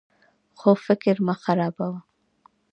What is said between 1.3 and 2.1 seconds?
خرابوه.